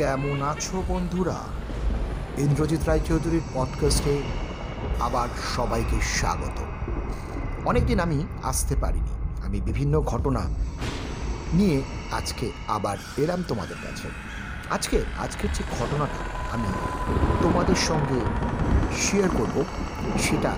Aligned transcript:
কেমন 0.00 0.42
আছো 0.42 0.82
বন্ধুরা? 0.88 1.36
ইন্দ্রজিৎ 2.38 2.84
রায়চৌধুরীর 2.84 3.40
পডকাস্টে 3.54 4.22
আবার 5.00 5.28
সবাইকে 5.56 6.00
স্বাগত। 6.00 6.60
অনেকদিন 7.66 8.00
আমি 8.00 8.26
আসতে 8.42 8.76
পারিনি। 8.76 9.08
আমি 9.46 9.60
বিভিন্ন 9.60 10.00
ঘটনা 10.00 10.40
নিয়ে 11.52 11.82
আজকে 12.12 12.50
আবার 12.68 12.96
এলাম 13.16 13.44
তোমাদের 13.48 13.76
কাছে। 13.82 14.08
আজকে, 14.70 15.04
আজকের 15.18 15.52
যে 15.52 15.64
ঘটনাটা 15.80 16.52
আমি 16.52 16.72
তোমাদের 17.42 17.74
সঙ্গে 17.74 18.20
শেয়ার 18.96 19.28
করব, 19.28 19.64
সেটা 20.20 20.52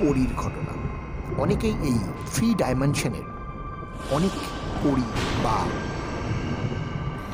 পরীর 0.00 0.34
ঘটনা। 0.36 0.88
অনেকেই 1.42 1.74
এই 1.82 1.98
থ্রি 2.34 2.54
ডাইমেনশনের 2.54 3.22
অনেক 4.10 4.32
পরী 4.82 5.02
বা 5.44 5.64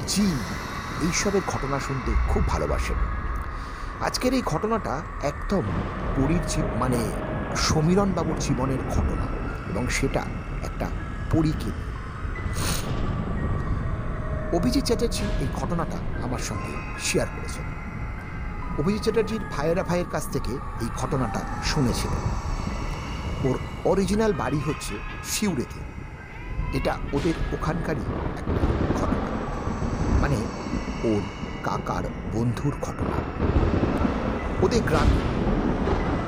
জিন 0.09 0.39
এইসবের 1.03 1.41
ঘটনা 1.47 1.81
শুনতে 1.81 2.13
খুব 2.29 2.47
ভালোবাসেন। 2.49 2.97
আজকের 4.05 4.35
এই 4.35 4.43
ঘটনাটা 4.47 5.03
একদম 5.23 5.63
পরীর 6.17 6.63
মানে 6.79 6.99
সমীরণ 7.57 8.13
বাবুর 8.13 8.39
জীবনের 8.39 8.79
ঘটনা 8.91 9.27
এবং 9.71 9.89
সেটা 9.89 10.21
একটা 10.63 10.87
পরীকে 11.31 11.71
অভিজিৎ 14.57 14.85
চ্যাটার্জি 14.85 15.25
এই 15.41 15.49
ঘটনাটা 15.55 15.99
আমার 16.23 16.39
সঙ্গে 16.39 17.01
শেয়ার 17.01 17.27
করেছেন। 17.27 17.65
অভিজিৎ 18.79 19.03
চ্যাটার্জির 19.03 19.41
ভাইয়েরা 19.57 19.83
ভাইয়ের 19.83 20.07
কাছ 20.13 20.29
থেকে 20.33 20.53
এই 20.81 20.89
ঘটনাটা 20.97 21.41
শুনেছিলেন। 21.65 22.25
ওর 23.49 23.59
অরিজিনাল 23.85 24.33
বাড়ি 24.33 24.61
হচ্ছে 24.67 24.95
সিউড়েতে। 25.25 25.81
এটা 26.79 26.99
ওদের 27.13 27.35
ওখানকারই 27.53 28.01
একটা 28.01 28.53
ঘটনা। 29.01 29.29
মানে 30.21 30.37
ওর 31.05 31.23
কাকার 31.63 32.03
বন্ধুর 32.33 32.77
ঘটনা। 32.81 33.17
ওদের 34.63 34.83
গ্রামে 34.83 35.19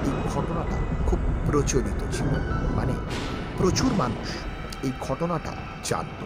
এই 0.04 0.28
ঘটনাটা 0.34 0.76
খুব 1.06 1.18
প্রচলিত 1.46 2.14
ছিল। 2.14 2.26
মানে 2.74 2.92
প্রচুর 3.58 3.92
মানুষ 3.92 4.28
এই 4.84 4.92
ঘটনাটা 5.00 5.52
জানত। 5.84 6.24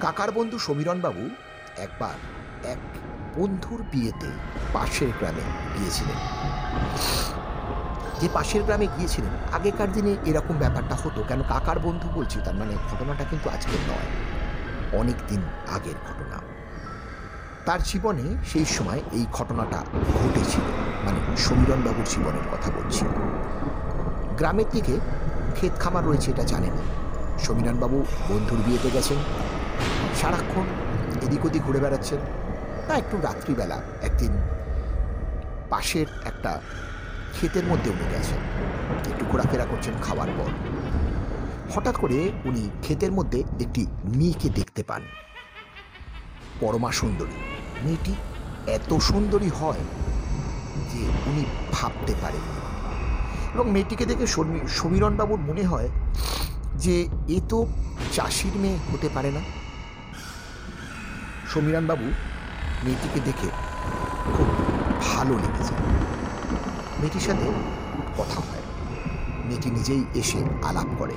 কাকার 0.00 0.32
বন্ধু 0.32 0.58
সমীরণবাবু 0.58 1.30
একবার 1.76 2.14
এক 2.66 2.78
বন্ধুর 3.36 3.84
বিয়েতে 3.92 4.26
পাশের 4.72 5.08
গ্রামে 5.18 5.78
গিয়েছিলেন। 5.78 6.16
যে 8.20 8.28
পাশের 8.32 8.62
গ্রামে 8.62 8.86
গিয়েছিলেন, 8.86 9.54
আগেকার 9.54 9.92
দিনে 9.92 10.16
এরকম 10.26 10.54
ব্যাপারটা 10.54 10.94
হতো। 10.94 11.24
কেন 11.28 11.42
কাকার 11.42 11.78
বন্ধু 11.78 12.08
বলছি, 12.14 12.38
তার 12.44 12.54
মানে 12.54 12.74
ঘটনাটা 12.90 13.24
কিন্তু 13.24 13.50
আজকের 13.50 13.78
নয়। 13.88 14.06
অনেক 15.00 15.16
দিন 15.28 15.42
আগের 15.70 15.94
ঘটনা। 16.08 16.59
তার 17.66 17.82
জীবনে 17.82 18.22
সেই 18.44 18.64
সময় 18.64 19.00
এই 19.12 19.26
ঘটনাটা 19.32 19.84
ঘটেছিল 19.92 20.60
মানে 21.04 21.36
সমীরণবাবুর 21.36 22.04
জীবনের 22.04 22.46
কথা 22.52 22.70
বলছি। 22.70 23.04
গ্রামের 24.36 24.64
দিকে 24.70 24.98
ক্ষেত 25.54 25.72
খামার 25.80 26.04
রয়েছে 26.04 26.30
এটা 26.30 26.42
জানেন। 26.42 26.72
সমীরণবাবু 27.38 28.04
বন্ধুর 28.28 28.58
বিয়েতে 28.66 28.90
গেছেন। 28.90 29.16
সারাক্ষণ 30.20 30.66
এদিক 31.26 31.44
ওদিক 31.44 31.62
ঘুরে 31.62 31.80
বেড়াচ্ছেন। 31.80 32.18
তা 32.88 32.94
একটু 32.94 33.16
রাত্রিবেলা, 33.22 33.82
একদিন 34.02 34.32
পাশের 35.70 36.06
একটা 36.24 36.60
ক্ষেতের 37.32 37.64
মধ্যে 37.64 37.90
উনি 37.90 38.16
গেছেন। 38.16 38.38
একটু 39.12 39.24
ঘোরাফেরা 39.24 39.64
করছেন 39.64 39.94
খাওয়ার 40.02 40.28
পর। 40.38 40.50
হঠাৎ 41.74 41.96
করে 41.96 42.32
উনি 42.44 42.70
ক্ষেতের 42.80 43.12
মধ্যে 43.12 43.40
একটি 43.60 43.86
মেয়েকে 44.04 44.48
দেখতে 44.48 44.82
পান। 44.82 45.02
পরমা 46.60 46.92
সুন্দরী। 46.92 47.49
মেয়েটি 47.84 48.14
এত 48.66 48.96
সুন্দরী 48.98 49.48
হয় 49.48 49.78
যে 50.92 51.08
উনি 51.26 51.44
ভাবতে 51.72 52.14
পারেন 52.22 52.40
এবং 53.54 53.70
মেয়েটিকে 53.70 54.06
দেখে 54.06 54.26
সমী- 54.26 54.66
সমীরণবাবুর 54.68 55.40
মনে 55.40 55.62
হয় 55.62 55.88
যে 56.76 57.08
এ 57.28 57.40
তো 57.48 57.66
চাষির 58.12 58.52
মেয়ে 58.56 58.76
হতে 58.92 59.08
পারে 59.14 59.30
না। 59.30 59.40
সমীরণবাবু 61.54 62.04
মেয়েটিকে 62.84 63.20
দেখে 63.20 63.48
খুব 64.36 64.46
ভালো 65.14 65.34
লেগে 65.34 65.64
যায়। 65.64 65.80
মেয়েটির 66.98 67.20
সাথে 67.20 67.52
কথা 68.18 68.34
হয়। 68.34 68.62
মেয়েটি 69.44 69.70
নিজেই 69.70 70.04
এসে 70.14 70.38
আলাপ 70.62 70.86
করে। 70.98 71.14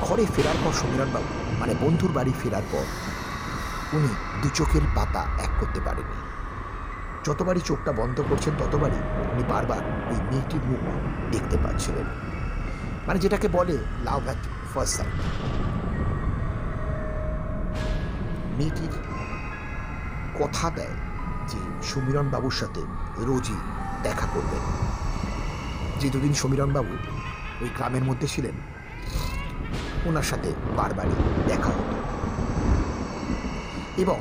ঘরে 0.00 0.26
ফেরার 0.36 0.54
পর 0.64 0.72
সমীরণবাবু 0.72 1.60
মানে 1.60 1.74
বন্ধুর 1.80 2.12
বাড়ি 2.12 2.32
ফেরার 2.42 2.62
পর 2.72 2.84
উনি 3.92 4.08
দু 4.42 4.48
চোখের 4.54 4.80
পাতা 4.94 5.26
এক 5.38 5.50
করতে 5.60 5.80
পারেননি। 5.80 6.16
যতবারই 7.24 7.60
চোখটা 7.60 7.92
বন্ধ 7.92 8.20
করছেন, 8.28 8.54
ততবারই 8.58 8.96
উনি 9.32 9.44
বারবার 9.48 9.82
ওই 10.10 10.16
মেয়েটির 10.30 10.60
মুখ 10.66 10.80
দেখতে 11.32 11.56
পাচ্ছিলেন। 11.56 12.04
মানে 13.06 13.18
যেটাকে 13.18 13.48
বলে 13.48 13.78
লাভ 14.04 14.24
অ্যাট 14.24 14.36
ফার্স্ট 14.74 14.96
সাইট 14.96 15.12
মেয়েটির 18.58 18.90
কথা 20.38 20.70
দেয় 20.70 20.96
যে 21.48 21.58
সমীরণ 21.82 22.28
বাবুর 22.28 22.50
সাথে 22.50 22.80
রোজই 23.18 23.56
দেখা 24.02 24.26
করবেন। 24.26 24.60
যে 26.00 26.10
দুদিন 26.10 26.34
সমীরণ 26.34 26.72
বাবু 26.72 26.96
ওই 27.60 27.68
গ্রামের 27.76 28.04
মধ্যে 28.04 28.26
ছিলেন, 28.26 28.52
ওনার 30.06 30.22
সাথে 30.22 30.52
বারবারই 30.76 31.14
দেখা 31.46 31.68
হতো। 31.68 32.05
এবং 33.96 34.18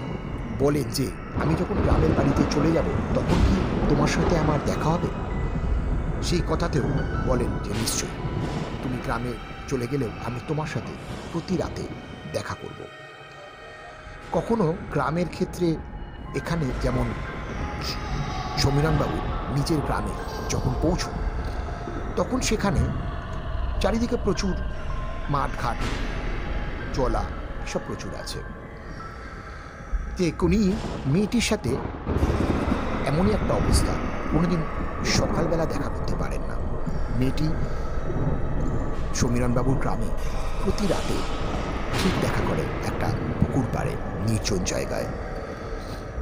বলেন 0.60 0.84
যে, 0.84 1.12
আমি 1.44 1.56
যখন 1.56 1.76
গ্রামের 1.84 2.12
বাড়িতে 2.18 2.44
চলে 2.52 2.72
যাব, 2.72 2.86
তখন 3.16 3.36
কি 3.48 3.56
তোমার 3.90 4.08
সাথে 4.08 4.38
আমার 4.38 4.60
দেখা 4.66 4.90
হবে? 4.90 5.08
সেই 6.24 6.42
কথাতেও 6.50 6.84
বলেন 7.26 7.52
যে, 7.64 7.70
নিশ্চয়ই। 7.70 8.16
তুমি 8.84 8.98
গ্রামে 9.04 9.34
চলে 9.68 9.88
গেলেও 9.88 10.10
আমি 10.26 10.40
তোমার 10.48 10.68
সাথে 10.68 10.94
প্রতি 11.32 11.58
রাতে 11.58 11.84
দেখা 12.34 12.56
করব। 12.56 12.80
কখনো 14.32 14.76
গ্রামের 14.94 15.30
ক্ষেত্রে 15.30 15.76
এখানে 16.36 16.66
যেমন 16.82 17.06
সমীরণবাবু 18.58 19.18
নিজের 19.56 19.78
গ্রামে 19.78 20.14
যখন 20.50 20.74
পৌঁছন, 20.82 21.12
তখন 22.16 22.42
সেখানে 22.42 22.80
চারিদিকে 23.82 24.18
প্রচুর 24.24 24.56
মাঠঘাট 25.30 25.78
জলা 26.94 27.24
সব 27.68 27.80
প্রচুর 27.88 28.12
আছে। 28.20 28.55
যে 30.18 30.32
উনি 30.42 30.74
মেয়েটির 31.06 31.42
সাথে 31.42 31.70
এমনই 33.06 33.32
একটা 33.32 33.54
অবস্থা, 33.54 33.94
কোনোদিন 34.32 34.62
সকালবেলা 35.06 35.66
দেখা 35.66 35.90
করতে 35.90 36.16
পারেন 36.16 36.42
না। 36.42 36.56
মেয়েটি 37.20 37.48
সমীরণবাবুর 39.16 39.78
গ্রামে 39.78 40.10
প্রতি 40.64 40.88
রাতে 40.88 41.14
ঠিক 42.04 42.12
দেখা 42.22 42.42
করে 42.48 42.62
একটা 42.62 43.08
পুকুর 43.40 43.64
পাড়ে, 43.74 43.92
নির্জন 44.28 44.58
জায়গায়। 44.58 45.06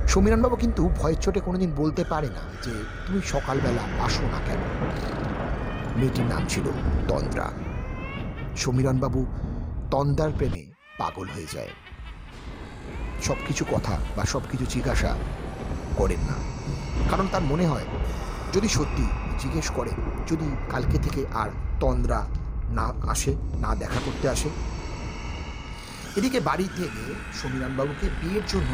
সমীরণবাবু 0.07 0.55
কিন্তু 0.55 0.89
ভয়ের 0.97 1.17
চোটে 1.17 1.39
কোনোদিন 1.39 1.71
বলতে 1.75 2.03
পারে 2.09 2.27
না 2.27 2.43
যে 2.63 2.71
তুমি 3.07 3.21
সকালবেলা 3.21 4.03
আসো 4.03 4.21
না 4.21 4.39
কেন। 4.45 4.59
মেয়েটির 5.97 6.25
নাম 6.25 6.43
ছিল 6.49 6.63
তন্দ্রা। 7.07 7.51
সমীরণবাবু 8.57 9.25
তন্দ্রার 9.91 10.29
প্রেমে 10.37 10.63
পাগল 10.97 11.27
হয়ে 11.35 11.47
যায়। 11.53 11.69
সব 13.23 13.35
কিছু 13.47 13.65
কথা 13.71 13.97
বা 14.17 14.25
সব 14.25 14.41
কিছু 14.51 14.65
জিজ্ঞাসা 14.65 15.15
করেন 15.97 16.19
না। 16.19 16.37
কারণ 17.11 17.27
তার 17.31 17.41
মনে 17.41 17.67
হয়, 17.67 17.85
যদি 18.53 18.67
সত্যি 18.67 19.05
জিজ্ঞেস 19.39 19.69
করে, 19.69 19.91
যদি 20.27 20.47
কালকে 20.69 20.97
থেকে 20.97 21.25
আর 21.33 21.49
তন্দ্রা 21.79 22.25
না 22.69 22.93
আসে, 23.09 23.35
না 23.59 23.75
দেখা 23.75 23.99
করতে 24.05 24.29
আসে। 24.29 24.49
এদিকে 26.15 26.39
বাড়ি 26.39 26.67
থেকে 26.75 27.13
সমীরণবাবুকে 27.33 28.07
বিয়ের 28.21 28.45
জন্য 28.47 28.71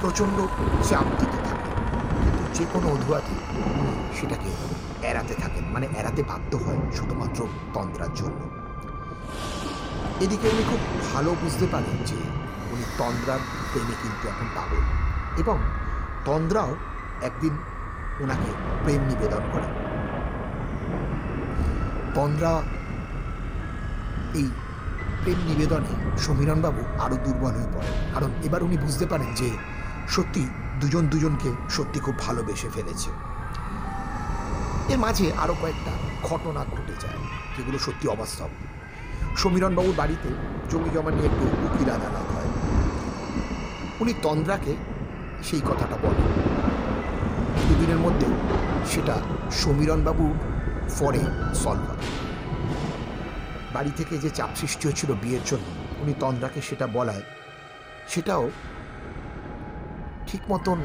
প্রচণ্ড 0.00 0.36
চাপ 0.82 1.06
দিতে 1.20 1.38
থাকে। 1.48 1.70
কিন্তু 2.22 2.42
যে 2.54 2.64
কোনো 2.72 2.86
অধুয়াতে 2.88 3.34
সেটাকে 4.20 4.50
এড়াতে 5.06 5.34
থাকেন 5.34 5.64
মানে 5.64 5.86
এড়াতে 6.00 6.22
বাধ্য 6.22 6.56
হয় 6.56 6.80
শুধুমাত্র 6.92 7.46
তন্দ্রার 7.74 8.12
জন্য। 8.14 8.40
এদিকে 10.20 10.48
উনি 10.48 10.64
খুব 10.70 10.80
ভালো 11.14 11.30
বুঝতে 11.42 11.66
পারেন 11.72 11.96
যে 12.06 12.18
উনি 12.74 12.84
তন্দ্রার 12.98 13.38
প্রেমে 13.70 13.94
কিন্তু 14.02 14.28
এখন 14.28 14.46
পাগল। 14.54 14.82
এবং 15.36 15.58
তন্দ্রাও 16.24 16.74
একদিন 17.22 17.56
ওনাকে 18.20 18.50
প্রেম 18.84 19.02
নিবেদন 19.02 19.42
করে। 19.52 19.68
তন্দ্রা 22.14 22.62
এই 24.34 24.50
প্রেম 25.22 25.38
নিবেদনে 25.46 26.18
সমীরণবাবু 26.18 26.82
আরও 27.00 27.16
দুর্বল 27.16 27.54
হয়ে 27.54 27.70
পড়েন। 27.74 28.14
কারণ 28.14 28.30
এবার 28.42 28.62
উনি 28.62 28.76
বুঝতে 28.76 29.06
পারেন 29.06 29.34
যে 29.34 29.50
সত্যি 30.08 30.48
দুজন 30.80 31.06
দুজনকে 31.06 31.50
সত্যি 31.70 32.00
খুব 32.00 32.18
ভালোবেসে 32.18 32.68
ফেলেছে। 32.74 33.10
এর 34.92 34.98
মাঝে 34.98 35.32
আরও 35.38 35.54
কয়েকটা 35.62 35.92
ঘটনা 36.22 36.64
ঘটে 36.64 36.94
যায়, 37.00 37.20
যেগুলো 37.56 37.78
সত্যি 37.78 38.08
অবাস্তব। 38.08 38.50
সমীরণবাবুর 39.36 39.94
বাড়িতে 39.96 40.28
জমি 40.70 40.90
জমা 40.94 41.10
নিয়ে 41.10 41.26
একটু 41.26 41.44
উকিল 41.66 41.90
আদালত 41.90 42.33
উনি 44.00 44.12
তন্দ্রাকে 44.22 44.72
সেই 45.42 45.62
কথাটা 45.70 45.96
বলেন। 46.04 46.26
দুদিনের 47.66 48.00
মধ্যে 48.04 48.28
সেটা 48.92 49.14
সমীরণবাবু 49.60 50.26
ফরে 50.96 51.22
সলভ 51.62 51.86
হয় 51.90 52.02
বাড়ি 53.74 53.92
থেকে 53.98 54.14
যে 54.24 54.30
চাপ 54.38 54.50
সৃষ্টি 54.60 54.84
হচ্ছিল 54.88 55.10
বিয়ের 55.22 55.44
জন্য, 55.50 55.66
উনি 56.02 56.12
তন্দ্রাকে 56.22 56.60
সেটা 56.68 56.86
বলায়, 56.96 57.24
সেটাও 58.08 58.44
ঠিক 60.28 60.42
মতন 60.52 60.78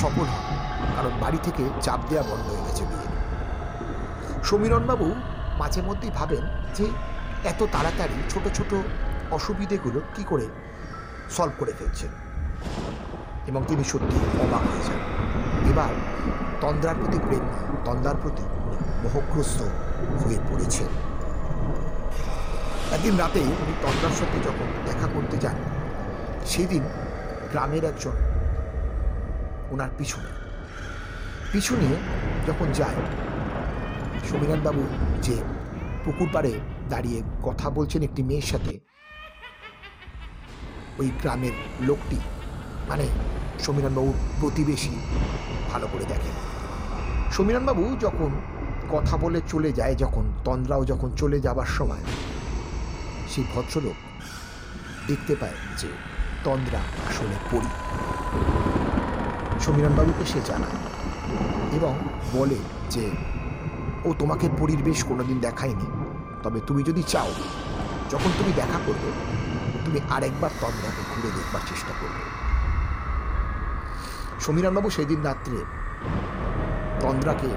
সফল 0.00 0.26
হয় 0.34 0.58
কারণ 0.96 1.12
বাড়ি 1.22 1.38
থেকে 1.46 1.64
চাপ 1.82 2.00
দেওয়া 2.10 2.24
বন্ধ 2.30 2.46
হয়ে 2.52 2.64
গেছে 2.66 2.82
বিয়ে। 2.90 3.08
সমীরণবাবু 4.48 5.08
মাঝে 5.60 5.80
মধ্যেই 5.88 6.12
ভাবেন 6.18 6.44
যে 6.76 6.86
এত 7.44 7.60
তাড়াতাড়ি 7.74 8.16
ছোট 8.32 8.44
ছোট 8.56 8.72
অসুবিধেগুলো 9.36 10.00
কি 10.14 10.22
করে 10.24 10.46
সলভ 11.30 11.52
করে 11.58 11.72
ফেলছেন। 11.78 12.10
এবং 13.46 13.64
তিনি 13.68 13.84
সত্যি 13.84 14.18
অবাক 14.40 14.60
হয়ে 14.60 14.84
যান। 14.86 15.00
এবার 15.70 15.92
তন্দ্রার 16.60 16.94
প্রতি 16.94 17.18
প্রেম 17.18 17.44
তন্দ্রার 17.84 18.16
প্রতি 18.22 18.42
মোহগ্রস্ত 19.02 19.62
হয়ে 20.24 20.38
পড়েছেন। 20.50 20.86
একদিন 22.92 23.16
রাতে 23.16 23.40
উনি 23.40 23.72
তন্দ্রার 23.82 24.12
সাথে 24.12 24.38
যখন 24.38 24.66
দেখা 24.86 25.06
করতে 25.14 25.36
যান, 25.36 25.56
সেদিন 26.46 26.82
গ্রামের 27.52 27.84
একজন 27.84 28.12
ওনার 29.70 29.88
পিছনে 29.98 30.30
পিছু 31.52 31.76
নিয়ে 31.76 31.96
যখন 32.46 32.72
যায় 32.72 32.98
সমীরণবাবু 34.30 34.82
যে 35.22 35.36
পুকুর 36.04 36.28
পাড়ে 36.32 36.52
দাঁড়িয়ে 36.88 37.22
কথা 37.42 37.70
বলছেন 37.70 38.02
একটি 38.02 38.22
মেয়ের 38.22 38.42
সাথে 38.42 38.89
ওই 41.00 41.10
গ্রামের 41.20 41.52
লোকটি 41.80 42.18
মানে 42.88 43.06
সমীরণবাবুর 43.60 44.16
প্রতিবেশী, 44.40 44.90
ভালো 45.70 45.86
করে 45.92 46.04
দেখেন। 46.04 46.34
সমীরণবাবু 47.32 47.96
যখন 48.00 48.30
কথা 48.90 49.16
বলে 49.16 49.40
চলে 49.48 49.72
যায়, 49.72 49.94
যখন 49.94 50.24
তন্দ্রাও 50.44 50.84
যখন 50.84 51.10
চলে 51.16 51.40
যাবার 51.40 51.66
সময়, 51.66 52.04
সেই 53.28 53.44
ভদ্রলোক 53.54 53.96
দেখতে 55.06 55.34
পায় 55.34 55.56
যে 55.78 55.88
তন্দ্রা 56.44 56.80
আসলে 57.08 57.36
পড়ি 57.50 57.70
সমীরণবাবুকে 59.60 60.24
সে 60.24 60.40
জানায় 60.46 60.78
এবং 61.72 61.92
বলে 62.32 62.58
যে, 62.90 63.04
ও 64.04 64.14
তোমাকে 64.18 64.48
পরীর 64.58 64.82
বেশ 64.82 65.04
কোনোদিন 65.04 65.40
দেখায়নি। 65.40 65.86
তবে 66.42 66.60
তুমি 66.66 66.82
যদি 66.82 67.02
চাও, 67.02 67.30
যখন 68.10 68.30
তুমি 68.38 68.52
দেখা 68.52 68.78
করবে 68.86 69.10
তুমি 69.90 70.02
আরেকবার 70.16 70.52
তন্দ্রাকে 70.62 71.02
ঘুরে 71.10 71.30
দেখবার 71.36 71.62
চেষ্টা 71.70 71.92
করবে। 72.00 72.22
সমীরণবাবু 74.44 74.88
সেদিন 74.96 75.20
রাত্রে 75.28 75.58
তন্দ্রাকে 77.02 77.50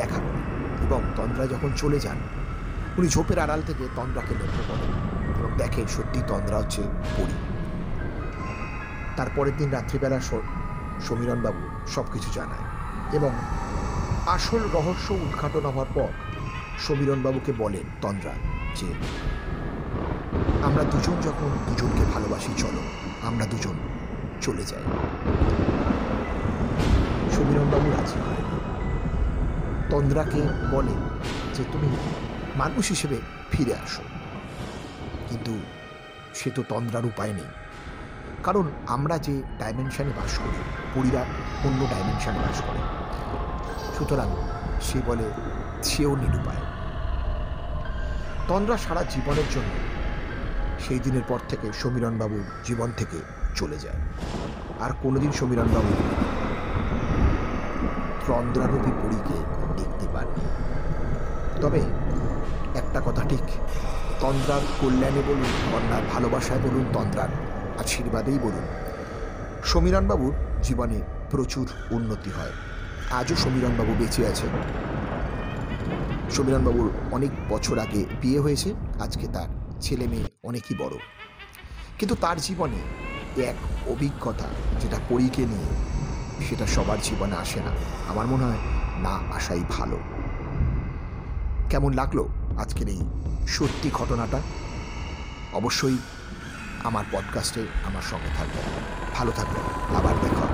দেখা 0.00 0.18
করেন 0.24 0.44
এবং 0.86 1.00
তন্দ্রা 1.18 1.44
যখন 1.52 1.70
চলে 1.82 1.98
যান, 2.04 2.18
উনি 2.98 3.08
ঝোপের 3.14 3.38
আড়াল 3.44 3.60
থেকে 3.68 3.84
তন্দ্রাকে 3.98 4.32
লক্ষ্য 4.40 4.62
করেন 4.70 4.90
এবং 5.38 5.50
দেখেন 5.62 5.86
সত্যি 5.96 6.20
তন্দ্রা 6.30 6.56
হচ্ছে 6.60 6.82
পরি। 7.16 7.36
তারপরের 9.18 9.54
দিন 9.60 9.68
রাত্রিবেলা 9.76 10.18
সমীরণবাবু 11.06 11.62
সব 11.94 12.06
কিছু 12.14 12.28
জানায় 12.38 12.64
এবং 13.16 13.32
আসল 14.36 14.62
রহস্য 14.76 15.08
উদ্ঘাটন 15.24 15.64
হওয়ার 15.72 15.90
পর 15.96 16.10
সমীরণবাবুকে 16.84 17.52
বলেন 17.62 17.86
তন্দ্রা 18.02 18.34
যে 18.78 18.88
আমরা 20.62 20.84
দুজন 20.84 21.20
যখন 21.20 21.48
দুজনকে 21.66 22.04
ভালোবাসি, 22.14 22.54
চলো, 22.56 22.82
আমরা 23.26 23.46
দুজন 23.46 23.74
চলে 24.40 24.64
যাই। 24.64 24.82
সমীরণবাবু 27.30 27.90
রাজি 27.90 28.20
হয়। 28.20 28.42
তন্দ্রাকে 29.90 30.42
বলে 30.70 30.92
যে, 31.54 31.64
তুমি 31.72 31.96
মানুষ 32.56 32.88
হিসেবে 32.88 33.16
ফিরে 33.50 33.74
আসো। 33.74 34.02
কিন্তু 35.28 35.58
সে 36.34 36.50
তো 36.50 36.62
তন্দ্রার 36.68 37.04
উপায় 37.04 37.32
নেই। 37.32 37.44
কারণ 38.42 38.70
আমরা 38.86 39.18
যে 39.18 39.42
ডাইমেনশনে 39.58 40.12
বাস 40.16 40.38
করি 40.38 40.62
পরিরা 40.94 41.24
অন্য 41.64 41.86
ডাইমেনশনে 41.90 42.38
বাস 42.38 42.60
করে। 42.60 42.78
সুতরাং 43.98 44.36
সে 44.82 45.00
বলে, 45.06 45.30
সেও 45.82 46.16
নিরুপায়। 46.16 46.62
তন্দ্রা 48.48 48.76
সারা 48.76 49.02
জীবনের 49.02 49.44
জন্য 49.50 49.97
সেই 50.86 50.98
দিনের 50.98 51.22
পর 51.28 51.38
থেকে 51.48 51.72
সমীরণবাবুর 51.72 52.44
জীবন 52.64 52.92
থেকে 52.96 53.18
চলে 53.54 53.78
যায়। 53.78 54.00
আর 54.80 54.90
কোনোদিন 55.02 55.32
সমীরণবাবু 55.32 55.92
তন্দ্রারূপী 58.26 58.90
পরীকে 59.02 59.38
দেখতে 59.76 60.06
পাননি। 60.12 60.44
তবে 61.62 61.80
একটা 62.78 63.00
কথা 63.06 63.22
ঠিক, 63.28 63.44
তন্দ্রার 64.20 64.60
কল্যাণে 64.80 65.22
বলুন 65.26 65.50
কন্যার 65.72 66.02
ভালোবাসায় 66.14 66.58
বলুন, 66.58 66.84
তন্দ্রার 66.92 67.28
আশীর্বাদেই 67.78 68.38
বলুন, 68.38 68.66
সমীরণবাবুর 69.64 70.34
জীবনে 70.62 71.02
প্রচুর 71.30 71.66
উন্নতি 71.90 72.30
হয়। 72.30 72.52
আজও 73.10 73.36
সমীরণবাবু 73.36 73.94
বেঁচে 73.98 74.26
আছে। 74.26 74.46
সমীরণবাবুর 76.30 76.90
অনেক 77.12 77.30
বছর 77.48 77.78
আগে 77.78 78.04
বিয়ে 78.20 78.40
হয়েছে, 78.40 78.74
আজকে 79.00 79.26
তার 79.32 79.57
ছেলে 79.80 80.06
মেয়ে 80.06 80.24
অনেকই 80.44 80.74
বড়। 80.74 80.94
কিন্তু 81.98 82.14
তার 82.14 82.40
জীবনে 82.40 82.78
এক 83.42 83.88
অভিজ্ঞতা 83.88 84.44
যেটা 84.80 85.00
পরীকে 85.08 85.46
নিয়ে 85.46 85.68
সেটা 86.48 86.66
সবার 86.66 86.98
জীবনে 87.02 87.36
আসে 87.36 87.60
না। 87.60 87.70
আমার 88.08 88.26
মনে 88.26 88.44
হয় 88.44 88.58
না 88.98 89.36
আসাই 89.36 89.60
ভালো। 89.68 89.98
কেমন 91.70 91.92
লাগল 91.92 92.24
আজকের 92.60 92.88
এই 92.88 93.00
সত্যি 93.48 93.90
ঘটনাটা? 93.90 94.40
অবশ্যই 95.52 95.98
আমার 96.84 97.04
পডকাস্টে 97.12 97.66
আমার 97.84 98.02
সঙ্গে 98.02 98.28
থাকবেন। 98.36 98.64
ভালো 99.14 99.30
থাকবেন। 99.30 99.96
আবার 99.96 100.14
দেখা। 100.14 100.47